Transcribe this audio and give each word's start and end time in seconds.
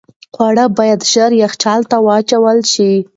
خواړه 0.33 0.65
باید 0.77 0.99
ژر 1.11 1.31
یخچال 1.43 1.81
ته 1.89 1.97
واچول 2.05 2.59
شي. 2.73 2.93